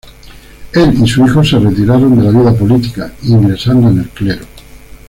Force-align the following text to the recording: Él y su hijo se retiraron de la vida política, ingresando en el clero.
Él 0.73 0.97
y 0.99 1.07
su 1.07 1.23
hijo 1.27 1.43
se 1.43 1.59
retiraron 1.59 2.17
de 2.17 2.23
la 2.23 2.31
vida 2.31 2.55
política, 2.57 3.13
ingresando 3.21 3.87
en 3.89 3.99
el 3.99 4.09
clero. 4.09 4.43